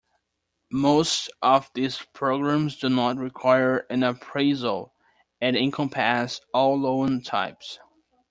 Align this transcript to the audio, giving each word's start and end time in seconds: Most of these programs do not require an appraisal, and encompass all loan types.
Most 0.71 1.29
of 1.43 1.69
these 1.75 2.01
programs 2.13 2.75
do 2.79 2.89
not 2.89 3.17
require 3.17 3.85
an 3.91 4.01
appraisal, 4.01 4.95
and 5.39 5.55
encompass 5.55 6.41
all 6.55 6.75
loan 6.79 7.21
types. 7.21 7.77